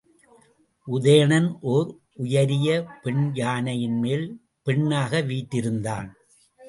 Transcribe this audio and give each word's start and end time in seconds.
உதயணன் 0.87 1.49
ஓர் 1.61 1.89
உயரிய 2.15 2.69
பெண் 3.03 3.21
யானையின்மேல் 3.33 4.25
பெண்ணாக 4.63 5.21
வீற்றிருந்தான். 5.21 6.09